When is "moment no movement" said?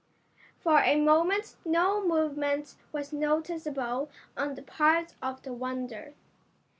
0.99-2.73